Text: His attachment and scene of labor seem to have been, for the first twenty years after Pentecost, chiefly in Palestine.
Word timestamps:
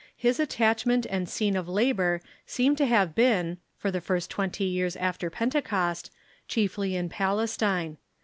His 0.17 0.39
attachment 0.39 1.05
and 1.11 1.29
scene 1.29 1.55
of 1.55 1.69
labor 1.69 2.23
seem 2.47 2.75
to 2.77 2.87
have 2.87 3.13
been, 3.13 3.59
for 3.77 3.91
the 3.91 4.01
first 4.01 4.31
twenty 4.31 4.63
years 4.63 4.95
after 4.95 5.29
Pentecost, 5.29 6.09
chiefly 6.47 6.95
in 6.95 7.07
Palestine. 7.07 7.97